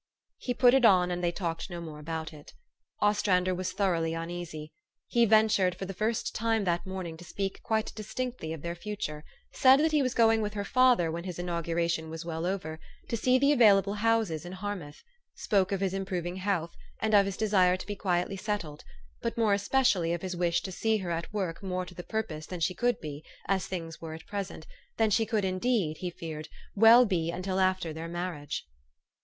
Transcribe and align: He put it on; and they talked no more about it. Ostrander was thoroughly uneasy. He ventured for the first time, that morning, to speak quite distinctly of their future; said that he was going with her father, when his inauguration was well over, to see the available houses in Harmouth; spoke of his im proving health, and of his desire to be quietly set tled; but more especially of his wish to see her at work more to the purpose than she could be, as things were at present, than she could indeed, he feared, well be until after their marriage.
He 0.39 0.55
put 0.55 0.73
it 0.73 0.83
on; 0.83 1.11
and 1.11 1.23
they 1.23 1.31
talked 1.31 1.69
no 1.69 1.79
more 1.79 1.99
about 1.99 2.33
it. 2.33 2.53
Ostrander 3.01 3.53
was 3.53 3.71
thoroughly 3.71 4.15
uneasy. 4.15 4.71
He 5.05 5.25
ventured 5.27 5.75
for 5.75 5.85
the 5.85 5.93
first 5.93 6.33
time, 6.33 6.63
that 6.63 6.87
morning, 6.87 7.17
to 7.17 7.23
speak 7.23 7.61
quite 7.61 7.93
distinctly 7.93 8.51
of 8.51 8.63
their 8.63 8.73
future; 8.73 9.23
said 9.53 9.77
that 9.77 9.91
he 9.91 10.01
was 10.01 10.15
going 10.15 10.41
with 10.41 10.55
her 10.55 10.63
father, 10.65 11.11
when 11.11 11.25
his 11.25 11.37
inauguration 11.37 12.09
was 12.09 12.25
well 12.25 12.47
over, 12.47 12.79
to 13.09 13.15
see 13.15 13.37
the 13.37 13.51
available 13.51 13.93
houses 13.93 14.43
in 14.43 14.53
Harmouth; 14.53 15.03
spoke 15.35 15.71
of 15.71 15.81
his 15.81 15.93
im 15.93 16.05
proving 16.05 16.37
health, 16.37 16.71
and 16.99 17.13
of 17.13 17.27
his 17.27 17.37
desire 17.37 17.77
to 17.77 17.85
be 17.85 17.95
quietly 17.95 18.35
set 18.37 18.61
tled; 18.61 18.81
but 19.21 19.37
more 19.37 19.53
especially 19.53 20.13
of 20.13 20.23
his 20.23 20.35
wish 20.35 20.61
to 20.63 20.71
see 20.71 20.97
her 20.97 21.11
at 21.11 21.31
work 21.31 21.61
more 21.61 21.85
to 21.85 21.93
the 21.93 22.01
purpose 22.01 22.47
than 22.47 22.59
she 22.59 22.73
could 22.73 22.99
be, 23.01 23.23
as 23.47 23.67
things 23.67 24.01
were 24.01 24.15
at 24.15 24.25
present, 24.25 24.65
than 24.97 25.11
she 25.11 25.27
could 25.27 25.45
indeed, 25.45 25.97
he 25.97 26.09
feared, 26.09 26.49
well 26.73 27.05
be 27.05 27.29
until 27.29 27.59
after 27.59 27.93
their 27.93 28.07
marriage. 28.07 28.65